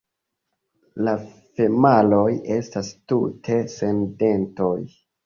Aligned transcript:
La 1.07 1.11
femaloj 1.59 2.23
estas 2.55 2.89
tute 3.13 3.59
sen 3.75 4.01
dentoj. 4.23 4.73